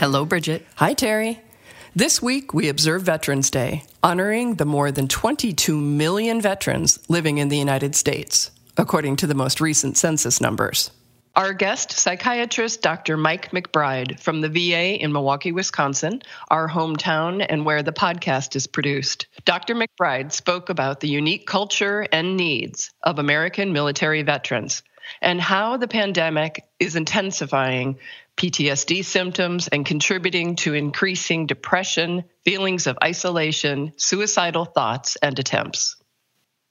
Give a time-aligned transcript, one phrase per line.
[0.00, 0.66] Hello, Bridget.
[0.76, 1.40] Hi, Terry.
[1.94, 7.50] This week, we observe Veterans Day, honoring the more than 22 million veterans living in
[7.50, 10.90] the United States, according to the most recent census numbers.
[11.36, 13.18] Our guest, psychiatrist Dr.
[13.18, 18.66] Mike McBride from the VA in Milwaukee, Wisconsin, our hometown and where the podcast is
[18.66, 19.26] produced.
[19.44, 19.74] Dr.
[19.74, 24.82] McBride spoke about the unique culture and needs of American military veterans
[25.20, 27.98] and how the pandemic is intensifying
[28.36, 35.96] PTSD symptoms and contributing to increasing depression, feelings of isolation, suicidal thoughts, and attempts.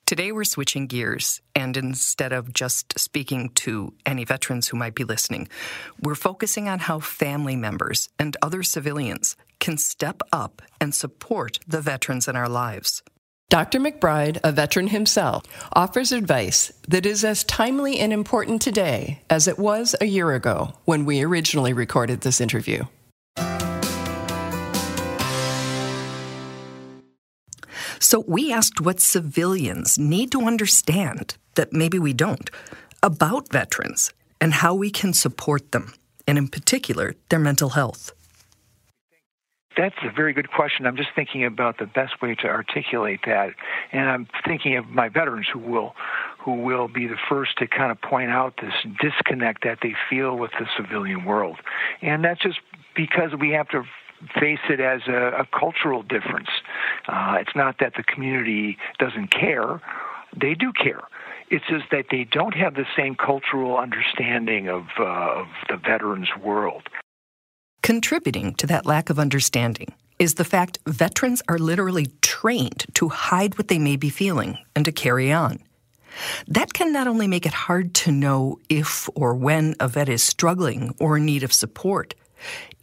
[0.10, 5.04] Today, we're switching gears, and instead of just speaking to any veterans who might be
[5.04, 5.48] listening,
[6.02, 11.80] we're focusing on how family members and other civilians can step up and support the
[11.80, 13.04] veterans in our lives.
[13.50, 13.80] Dr.
[13.80, 19.58] McBride, a veteran himself, offers advice that is as timely and important today as it
[19.58, 22.84] was a year ago when we originally recorded this interview.
[27.98, 32.52] So we asked what civilians need to understand that maybe we don't
[33.02, 35.94] about veterans and how we can support them,
[36.28, 38.12] and in particular, their mental health
[39.80, 40.86] that's a very good question.
[40.86, 43.52] I'm just thinking about the best way to articulate that,
[43.94, 45.94] and I'm thinking of my veterans who will
[46.38, 50.38] who will be the first to kind of point out this disconnect that they feel
[50.38, 51.58] with the civilian world,
[52.02, 52.60] and that's just
[52.94, 53.84] because we have to
[54.38, 56.50] face it as a, a cultural difference.
[57.08, 59.82] Uh, it's not that the community doesn't care;
[60.36, 61.04] they do care.
[61.50, 66.28] It's just that they don't have the same cultural understanding of, uh, of the veterans
[66.44, 66.84] world.
[67.90, 73.58] Contributing to that lack of understanding is the fact veterans are literally trained to hide
[73.58, 75.58] what they may be feeling and to carry on.
[76.48, 80.22] That can not only make it hard to know if or when a vet is
[80.22, 82.14] struggling or in need of support,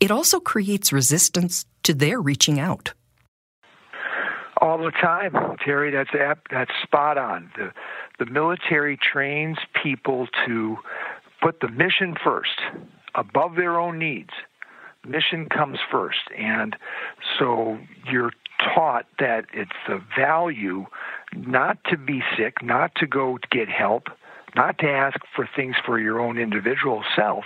[0.00, 2.92] it also creates resistance to their reaching out.
[4.60, 5.92] All the time, Terry.
[5.92, 6.10] That's
[6.50, 7.52] that's spot on.
[7.56, 7.70] The
[8.18, 10.78] the military trains people to
[11.40, 12.58] put the mission first,
[13.14, 14.32] above their own needs
[15.08, 16.28] mission comes first.
[16.36, 16.76] And
[17.38, 17.78] so
[18.10, 18.32] you're
[18.74, 20.86] taught that it's a value
[21.34, 24.08] not to be sick, not to go get help,
[24.54, 27.44] not to ask for things for your own individual self,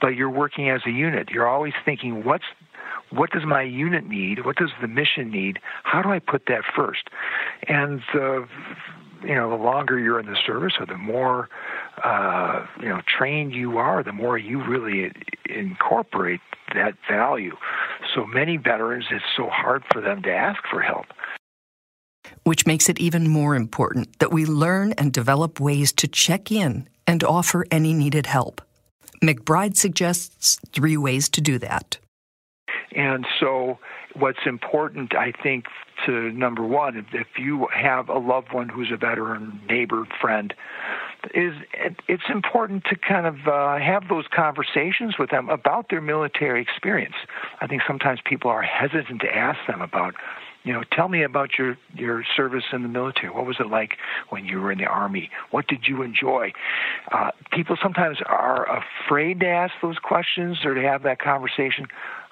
[0.00, 1.30] but you're working as a unit.
[1.30, 2.44] You're always thinking, what's
[3.10, 4.44] what does my unit need?
[4.44, 5.60] What does the mission need?
[5.82, 7.08] How do I put that first?
[7.66, 8.46] And the
[9.22, 11.48] you know, the longer you're in the service or the more
[12.04, 15.12] uh, you know trained you are, the more you really
[15.48, 16.40] incorporate
[16.74, 17.56] that value.
[18.14, 21.06] So many veterans, it's so hard for them to ask for help.
[22.44, 26.88] Which makes it even more important that we learn and develop ways to check in
[27.06, 28.60] and offer any needed help.
[29.22, 31.98] McBride suggests three ways to do that.
[32.92, 33.78] And so,
[34.14, 35.66] what's important, I think,
[36.06, 40.54] to number one, if you have a loved one who's a veteran, neighbor, friend,
[41.34, 41.54] is
[42.08, 47.14] it's important to kind of uh, have those conversations with them about their military experience.
[47.60, 50.14] I think sometimes people are hesitant to ask them about
[50.64, 53.30] you know, tell me about your your service in the military.
[53.30, 53.96] What was it like
[54.28, 55.30] when you were in the army?
[55.50, 56.52] What did you enjoy?
[57.10, 58.66] Uh, people sometimes are
[59.06, 61.86] afraid to ask those questions or to have that conversation.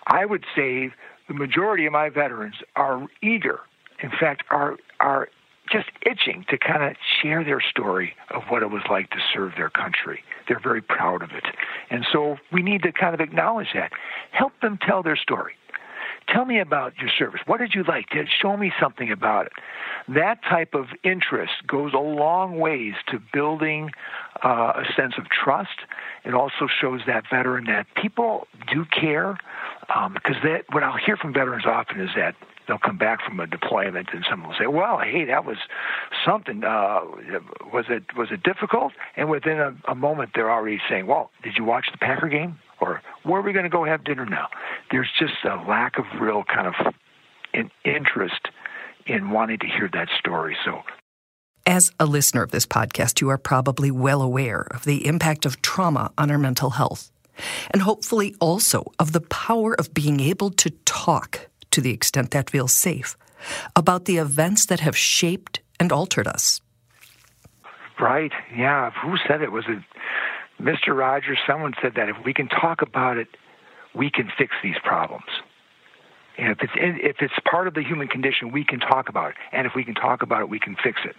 [0.06, 0.90] I would say
[1.28, 3.60] the majority of my veterans are eager.
[4.02, 5.28] In fact, are are
[5.70, 9.52] just itching to kind of share their story of what it was like to serve
[9.56, 10.22] their country.
[10.48, 11.44] They're very proud of it.
[11.90, 13.92] And so we need to kind of acknowledge that.
[14.30, 15.54] Help them tell their story.
[16.28, 17.40] Tell me about your service.
[17.46, 18.06] What did you like?
[18.40, 19.52] Show me something about it.
[20.08, 23.90] That type of interest goes a long ways to building
[24.44, 25.80] uh, a sense of trust.
[26.24, 29.38] It also shows that veteran that people do care.
[29.86, 32.34] Because um, that what I'll hear from veterans often is that
[32.66, 35.58] they'll come back from a deployment and someone will say, "Well, hey, that was
[36.24, 36.64] something.
[36.64, 37.00] Uh,
[37.72, 41.54] was it was it difficult?" And within a, a moment, they're already saying, "Well, did
[41.56, 44.48] you watch the Packer game?" Or where are we going to go have dinner now?
[44.90, 46.94] There's just a lack of real kind of
[47.54, 48.48] an interest
[49.06, 50.56] in wanting to hear that story.
[50.64, 50.82] So
[51.66, 55.62] as a listener of this podcast, you are probably well aware of the impact of
[55.62, 57.10] trauma on our mental health,
[57.70, 62.48] and hopefully also of the power of being able to talk to the extent that
[62.48, 63.18] feels safe,
[63.76, 66.62] about the events that have shaped and altered us.
[68.00, 68.32] Right.
[68.56, 68.90] Yeah.
[69.02, 69.52] Who said it?
[69.52, 69.82] Was it
[70.58, 70.96] Mr.
[70.96, 71.36] Rogers?
[71.46, 73.28] Someone said that if we can talk about it,
[73.94, 75.26] we can fix these problems.
[76.38, 79.36] And if it's if it's part of the human condition, we can talk about it.
[79.52, 81.16] And if we can talk about it, we can fix it.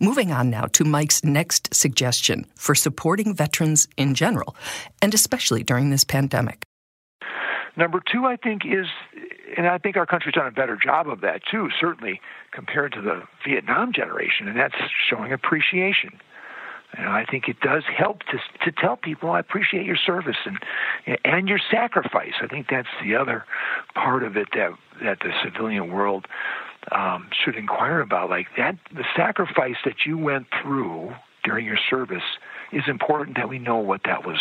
[0.00, 4.56] Moving on now to Mike's next suggestion for supporting veterans in general,
[5.00, 6.64] and especially during this pandemic.
[7.76, 8.86] Number two, I think, is
[9.56, 12.20] and I think our country's done a better job of that too, certainly
[12.52, 14.74] compared to the Vietnam generation, and that's
[15.08, 16.18] showing appreciation.
[16.92, 20.58] And I think it does help to to tell people I appreciate your service and
[21.24, 22.34] and your sacrifice.
[22.42, 23.44] I think that's the other
[23.94, 26.26] part of it that that the civilian world
[26.90, 28.30] um, should inquire about.
[28.30, 31.12] Like that, the sacrifice that you went through
[31.44, 32.22] during your service
[32.72, 34.38] is important that we know what that was.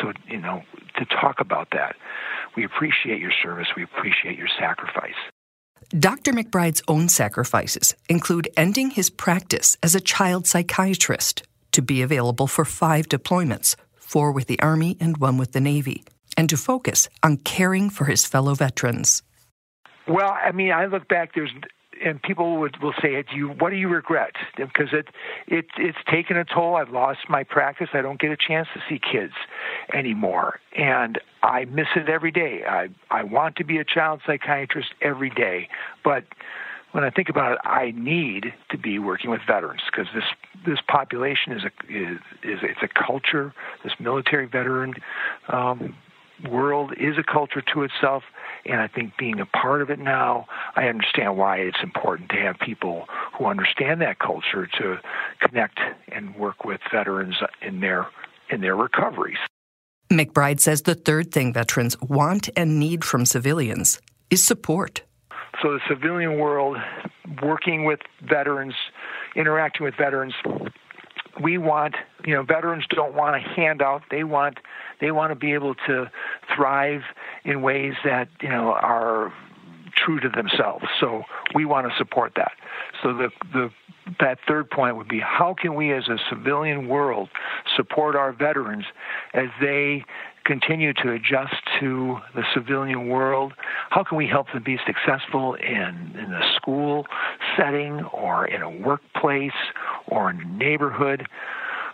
[0.00, 0.62] So you know
[0.96, 1.96] to talk about that.
[2.56, 3.68] We appreciate your service.
[3.76, 5.14] We appreciate your sacrifice.
[5.90, 6.32] Dr.
[6.32, 12.64] McBride's own sacrifices include ending his practice as a child psychiatrist to be available for
[12.64, 13.76] five deployments
[14.12, 16.04] four with the Army and one with the Navy
[16.36, 19.22] and to focus on caring for his fellow veterans.
[20.06, 21.52] Well, I mean, I look back, there's
[22.04, 24.32] and people would will say "Do you what do you regret?
[24.56, 25.08] Because it
[25.46, 26.76] it it's taken a toll.
[26.76, 27.88] I've lost my practice.
[27.92, 29.34] I don't get a chance to see kids
[29.92, 30.60] anymore.
[30.76, 32.62] And i miss it every day.
[32.68, 35.68] I i want to be a child psychiatrist every day.
[36.04, 36.24] But
[36.92, 40.24] when I think about it, I need to be working with veterans because this
[40.64, 43.52] this population is a is, is it's a culture.
[43.82, 44.94] This military veteran
[45.48, 45.94] um,
[46.50, 48.22] world is a culture to itself,
[48.64, 50.46] and I think being a part of it now,
[50.76, 53.06] I understand why it's important to have people
[53.38, 54.98] who understand that culture to
[55.40, 55.78] connect
[56.08, 58.06] and work with veterans in their
[58.50, 59.38] in their recoveries.
[60.10, 64.00] McBride says the third thing veterans want and need from civilians
[64.30, 65.02] is support.
[65.62, 66.76] So the civilian world,
[67.42, 68.74] working with veterans,
[69.36, 70.34] interacting with veterans,
[71.42, 71.94] we want
[72.26, 74.02] you know veterans don't want a handout.
[74.10, 74.58] They want
[75.00, 76.10] they want to be able to
[76.54, 77.02] thrive
[77.44, 79.32] in ways that you know are
[79.94, 80.84] true to themselves.
[81.00, 81.22] So
[81.54, 82.52] we want to support that.
[83.02, 83.70] So the the
[84.20, 87.28] that third point would be how can we as a civilian world
[87.76, 88.84] support our veterans
[89.32, 90.04] as they
[90.44, 93.52] continue to adjust to the civilian world?
[93.90, 97.06] How can we help them be successful in, in a school
[97.56, 99.52] setting or in a workplace
[100.08, 101.28] or in a neighborhood?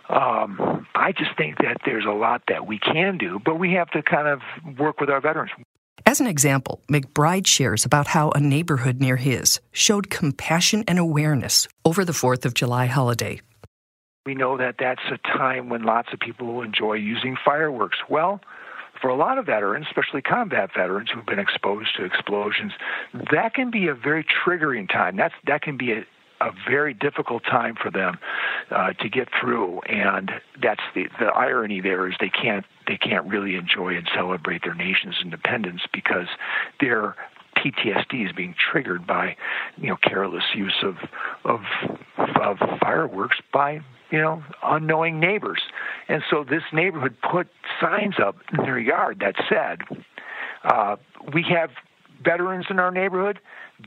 [0.09, 3.89] Um, I just think that there's a lot that we can do, but we have
[3.91, 4.41] to kind of
[4.77, 5.51] work with our veterans.
[6.05, 11.67] As an example, McBride shares about how a neighborhood near his showed compassion and awareness
[11.85, 13.41] over the 4th of July holiday.
[14.25, 17.97] We know that that's a time when lots of people enjoy using fireworks.
[18.09, 18.41] Well,
[19.01, 22.73] for a lot of veterans, especially combat veterans who've been exposed to explosions,
[23.31, 25.15] that can be a very triggering time.
[25.15, 26.05] That's that can be a,
[26.41, 28.17] a very difficult time for them
[28.71, 30.31] uh, to get through, and
[30.61, 34.75] that's the the irony there is they can't they can't really enjoy and celebrate their
[34.75, 36.27] nation's independence because
[36.79, 37.15] their
[37.57, 39.35] PTSD is being triggered by
[39.77, 40.95] you know careless use of
[41.43, 41.61] of,
[42.41, 43.81] of fireworks by
[44.11, 45.61] you know unknowing neighbors,
[46.07, 47.47] and so this neighborhood put
[47.81, 49.79] signs up in their yard that said,
[50.63, 50.95] uh,
[51.33, 51.71] "We have
[52.23, 53.39] veterans in our neighborhood.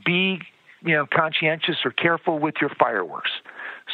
[0.05, 0.41] Be
[0.83, 3.31] you know conscientious or careful with your fireworks."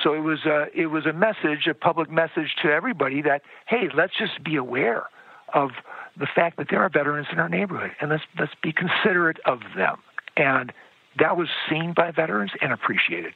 [0.04, 3.90] So it was a it was a message, a public message to everybody that hey,
[3.94, 5.08] let's just be aware
[5.54, 5.72] of
[6.18, 9.60] the fact that there are veterans in our neighborhood, and let's let's be considerate of
[9.76, 9.98] them.
[10.38, 10.72] And
[11.18, 13.34] that was seen by veterans and appreciated.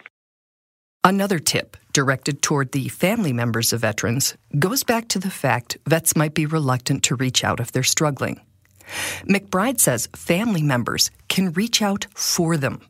[1.03, 6.15] Another tip directed toward the family members of veterans goes back to the fact vets
[6.15, 8.39] might be reluctant to reach out if they're struggling.
[9.27, 12.81] McBride says family members can reach out for them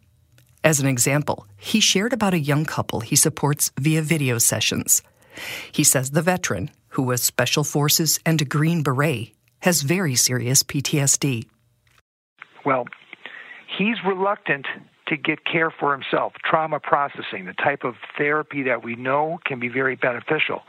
[0.63, 5.01] as an example, he shared about a young couple he supports via video sessions.
[5.71, 10.63] He says the veteran, who was Special Forces and a Green Beret, has very serious
[10.63, 11.45] PTSD.
[12.65, 12.85] Well,
[13.77, 14.67] he's reluctant
[15.07, 19.59] to get care for himself, trauma processing, the type of therapy that we know can
[19.59, 20.61] be very beneficial.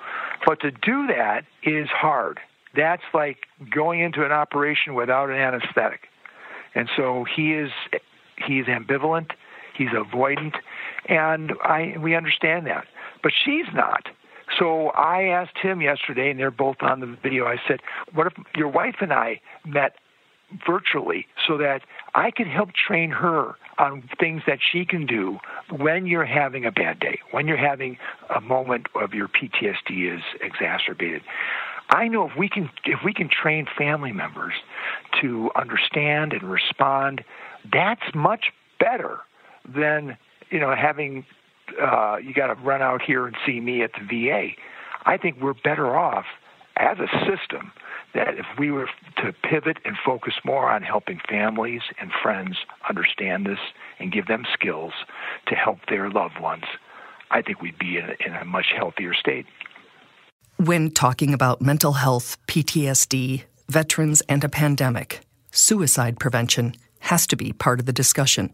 [0.44, 2.40] But to do that is hard.
[2.76, 3.38] that's like
[3.72, 6.08] going into an operation without an anesthetic.
[6.74, 7.70] And so he is
[8.46, 9.30] he is ambivalent,
[9.76, 10.54] he's avoidant,
[11.06, 12.86] and I we understand that.
[13.22, 14.08] But she's not.
[14.58, 17.46] So I asked him yesterday, and they're both on the video.
[17.46, 17.80] I said,
[18.12, 19.96] "What if your wife and I met
[20.66, 21.82] virtually so that
[22.14, 25.38] I could help train her on things that she can do
[25.70, 27.98] when you're having a bad day, when you're having
[28.34, 31.22] a moment of your PTSD is exacerbated.
[31.90, 34.54] I know if we can if we can train family members
[35.20, 37.24] to understand and respond,
[37.70, 39.20] that's much better
[39.66, 40.16] than
[40.50, 41.25] you know having
[41.80, 44.50] uh, you got to run out here and see me at the VA.
[45.06, 46.26] I think we're better off
[46.76, 47.73] as a system
[48.14, 52.56] that if we were to pivot and focus more on helping families and friends
[52.88, 53.59] understand this
[53.99, 54.92] and give them skills
[55.47, 56.64] to help their loved ones,
[57.30, 59.47] I think we'd be in in a much healthier state.
[60.56, 67.52] When talking about mental health, PTSD, veterans, and a pandemic, suicide prevention has to be
[67.52, 68.52] part of the discussion.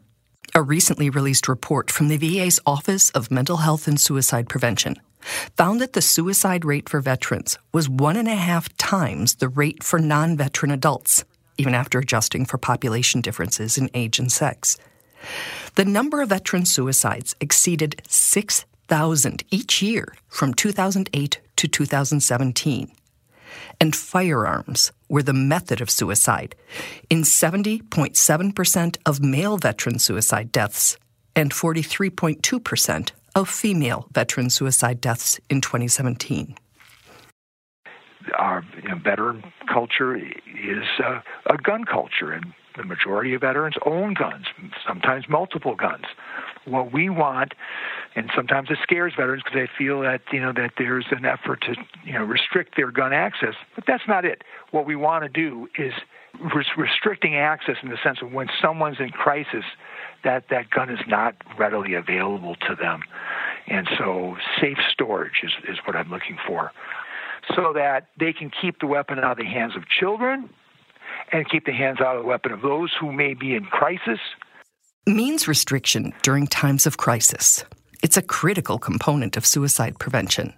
[0.52, 4.96] A recently released report from the VA's Office of Mental Health and Suicide Prevention
[5.56, 9.84] found that the suicide rate for veterans was one and a half times the rate
[9.84, 11.24] for non veteran adults,
[11.56, 14.76] even after adjusting for population differences in age and sex.
[15.76, 22.90] The number of veteran suicides exceeded 6,000 each year from 2008 to 2017.
[23.80, 26.54] And firearms were the method of suicide
[27.08, 30.96] in 70.7% of male veteran suicide deaths
[31.34, 36.56] and 43.2% of female veteran suicide deaths in 2017.
[38.36, 43.76] Our you know, veteran culture is uh, a gun culture, and the majority of veterans
[43.86, 44.46] own guns,
[44.86, 46.04] sometimes multiple guns.
[46.66, 47.54] What we want,
[48.16, 51.62] and sometimes it scares veterans because they feel that you know that there's an effort
[51.62, 51.74] to
[52.04, 54.42] you know restrict their gun access, but that's not it.
[54.70, 55.92] What we want to do is
[56.76, 59.64] restricting access in the sense of when someone's in crisis,
[60.24, 63.02] that that gun is not readily available to them.
[63.66, 66.72] And so safe storage is, is what I'm looking for
[67.54, 70.50] so that they can keep the weapon out of the hands of children
[71.32, 74.18] and keep the hands out of the weapon of those who may be in crisis.
[75.06, 77.64] Means restriction during times of crisis.
[78.02, 80.54] It's a critical component of suicide prevention.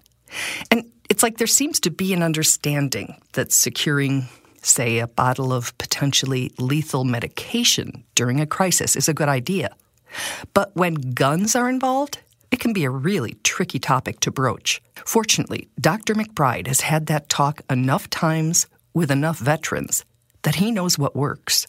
[0.70, 4.28] And it's like there seems to be an understanding that securing
[4.66, 9.74] say, a bottle of potentially lethal medication during a crisis is a good idea.
[10.54, 12.18] But when guns are involved,
[12.50, 14.82] it can be a really tricky topic to broach.
[15.06, 16.14] Fortunately, Dr.
[16.14, 20.04] McBride has had that talk enough times with enough veterans
[20.42, 21.66] that he knows what works.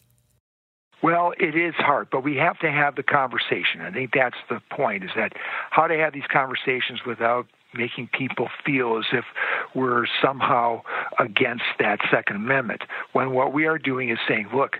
[1.04, 3.82] Well, it is hard, but we have to have the conversation.
[3.82, 5.34] I think that's the point is that
[5.68, 9.26] how to have these conversations without making people feel as if
[9.74, 10.80] we're somehow
[11.18, 12.84] against that Second Amendment.
[13.12, 14.78] When what we are doing is saying, look,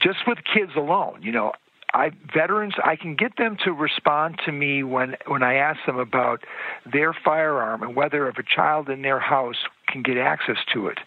[0.00, 1.50] just with kids alone, you know,
[1.92, 5.98] I veterans I can get them to respond to me when when I ask them
[5.98, 6.44] about
[6.92, 9.56] their firearm and whether if a child in their house
[9.90, 10.98] can get access to it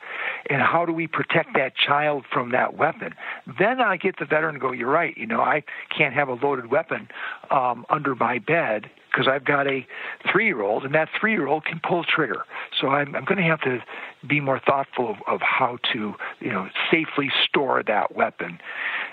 [0.50, 3.14] and how do we protect that child from that weapon
[3.60, 5.64] then I get the veteran go you're right you know I
[5.96, 7.08] can't have a loaded weapon
[7.50, 9.86] um, under my bed because I've got a
[10.32, 12.44] three year old, and that three year old can pull trigger.
[12.80, 13.80] So I'm, I'm going to have to
[14.28, 18.60] be more thoughtful of, of how to, you know, safely store that weapon.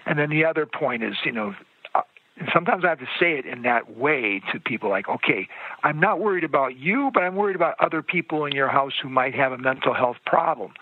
[0.06, 1.54] And then the other point is, you know,
[2.40, 5.48] uh, sometimes I have to say it in that way to people like, okay,
[5.82, 9.08] I'm not worried about you, but I'm worried about other people in your house who
[9.08, 10.72] might have a mental health problem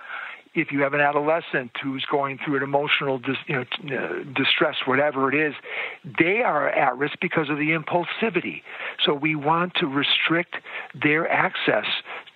[0.56, 4.76] if you have an adolescent who's going through an emotional dis, you know, uh, distress,
[4.86, 5.54] whatever it is,
[6.18, 8.62] they are at risk because of the impulsivity.
[9.04, 10.56] So we want to restrict
[11.00, 11.84] their access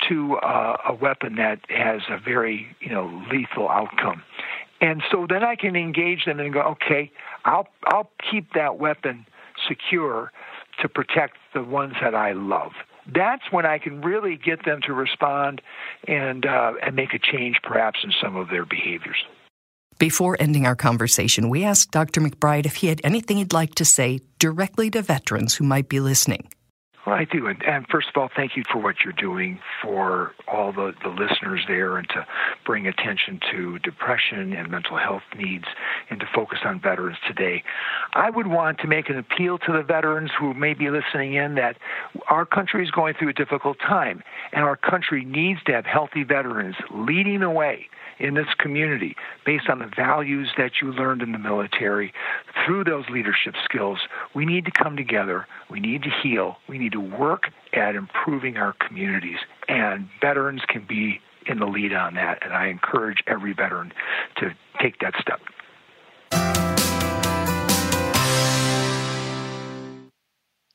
[0.08, 4.22] to uh, a weapon that has a very you know lethal outcome.
[4.80, 7.10] And so then I can engage them and go, okay,
[7.44, 9.26] I'll I'll keep that weapon
[9.68, 10.32] secure
[10.80, 12.72] to protect the ones that I love
[13.14, 15.62] that's when I can really get them to respond
[16.06, 19.16] and uh, and make a change, perhaps in some of their behaviors.
[19.98, 22.20] Before ending our conversation, we asked Dr.
[22.20, 26.00] McBride if he had anything he'd like to say directly to veterans who might be
[26.00, 26.48] listening.
[27.06, 27.46] Well, I do.
[27.46, 31.08] And, and, first of all, thank you for what you're doing for all the, the
[31.08, 32.26] listeners there and to
[32.66, 35.64] bring attention to depression and mental health needs
[36.10, 37.62] and to focus on veterans today.
[38.12, 41.54] I would want to make an appeal to the veterans who may be listening in
[41.54, 41.78] that
[42.28, 46.22] our country is going through a difficult time, and our country needs to have healthy
[46.22, 47.86] veterans leading the way
[48.18, 49.16] in this community
[49.46, 52.12] based on the values that you learned in the military
[52.64, 53.98] through those leadership skills.
[54.34, 55.46] We need to come together.
[55.70, 56.56] We need to heal.
[56.68, 59.38] We need to work at improving our communities.
[59.68, 63.92] And veterans can be in the lead on that, and I encourage every veteran
[64.36, 65.40] to take that step.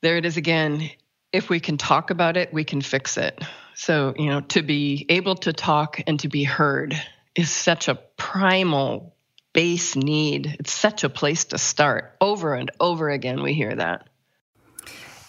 [0.01, 0.89] There it is again.
[1.31, 3.43] If we can talk about it, we can fix it.
[3.73, 6.95] So, you know, to be able to talk and to be heard
[7.35, 9.14] is such a primal
[9.55, 10.57] base need.
[10.59, 12.13] It's such a place to start.
[12.19, 14.09] Over and over again, we hear that.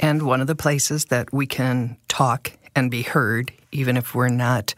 [0.00, 4.28] And one of the places that we can talk and be heard, even if we're
[4.28, 4.74] not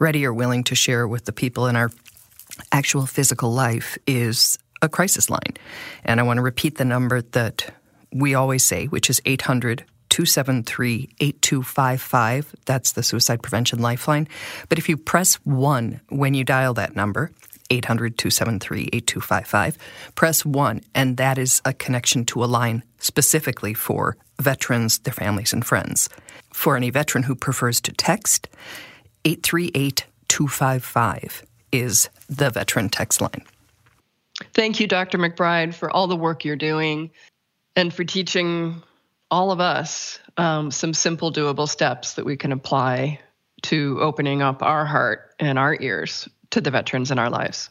[0.00, 1.92] ready or willing to share with the people in our
[2.72, 5.56] actual physical life, is a crisis line.
[6.04, 7.72] And I want to repeat the number that
[8.12, 12.56] we always say, which is 800 273 8255.
[12.64, 14.26] That's the suicide prevention lifeline.
[14.68, 17.30] But if you press 1 when you dial that number,
[17.70, 19.78] 800 273 8255,
[20.14, 25.52] press 1, and that is a connection to a line specifically for veterans, their families,
[25.52, 26.08] and friends.
[26.52, 28.48] For any veteran who prefers to text,
[29.24, 33.44] 838 255 is the veteran text line.
[34.54, 35.18] Thank you, Dr.
[35.18, 37.10] McBride, for all the work you're doing
[37.74, 38.82] and for teaching
[39.30, 43.20] all of us um, some simple, doable steps that we can apply
[43.62, 47.70] to opening up our heart and our ears to the veterans in our lives.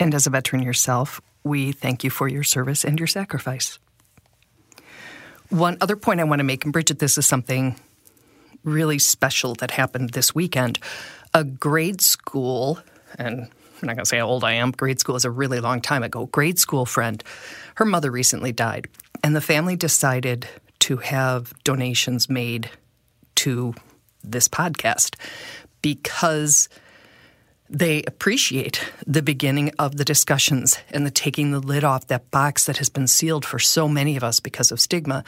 [0.00, 3.78] And as a veteran yourself, we thank you for your service and your sacrifice.
[5.50, 7.78] One other point I want to make, and Bridget, this is something
[8.64, 10.78] really special that happened this weekend.
[11.34, 12.78] A grade school,
[13.18, 15.60] and I'm not going to say how old I am, grade school is a really
[15.60, 17.22] long time ago, grade school friend,
[17.76, 18.88] her mother recently died.
[19.24, 20.46] And the family decided
[20.80, 22.70] to have donations made
[23.36, 23.74] to
[24.22, 25.16] this podcast
[25.80, 26.68] because
[27.70, 32.64] they appreciate the beginning of the discussions and the taking the lid off that box
[32.66, 35.24] that has been sealed for so many of us because of stigma.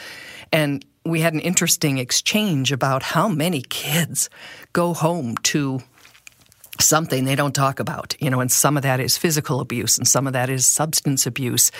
[0.53, 4.31] And we had an interesting exchange about how many kids
[4.73, 5.83] go home to
[6.79, 10.09] something they don't talk about, you know, and some of that is physical abuse and
[10.09, 11.71] some of that is substance abuse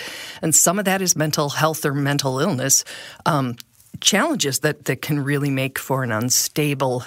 [0.43, 2.83] and some of that is mental health or mental illness.
[3.25, 3.55] Um,
[3.99, 7.03] challenges that, that can really make for an unstable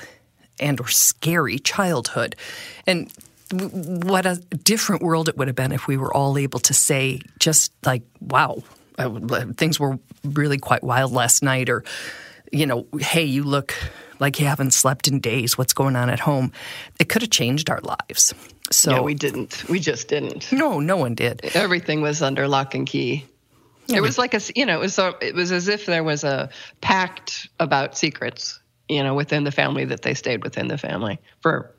[0.61, 2.37] and or scary childhood.
[2.87, 3.13] And
[3.61, 7.21] what a different world it would have been if we were all able to say
[7.39, 8.63] just like wow
[9.57, 11.85] things were really quite wild last night or
[12.53, 13.75] you know hey you look
[14.21, 15.59] like you haven't slept in days.
[15.59, 16.53] What's going on at home?
[16.99, 18.35] It could have changed our lives.
[18.71, 19.69] So yeah, we didn't.
[19.69, 20.51] We just didn't.
[20.53, 21.41] No no one did.
[21.55, 23.27] Everything was under lock and key.
[23.87, 26.03] Yeah, it was like a you know it was a, it was as if there
[26.03, 26.49] was a
[26.81, 31.75] pact about secrets you know within the family that they stayed within the family for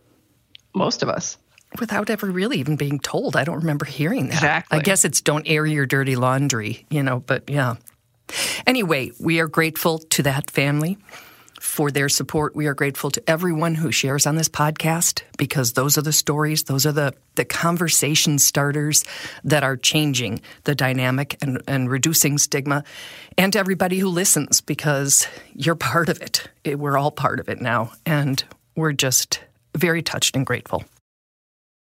[0.76, 1.38] most of us
[1.80, 3.36] without ever really even being told.
[3.36, 4.36] I don't remember hearing that.
[4.36, 4.80] Exactly.
[4.80, 7.76] I guess it's don't air your dirty laundry, you know, but yeah.
[8.66, 10.98] Anyway, we are grateful to that family
[11.60, 12.56] for their support.
[12.56, 16.64] We are grateful to everyone who shares on this podcast because those are the stories,
[16.64, 19.04] those are the, the conversation starters
[19.44, 22.84] that are changing the dynamic and, and reducing stigma.
[23.38, 26.48] And to everybody who listens because you're part of it.
[26.66, 27.92] We're all part of it now.
[28.06, 28.44] And
[28.76, 29.40] we're just
[29.76, 30.84] very touched and grateful.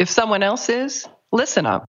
[0.00, 1.89] If someone else is, listen up.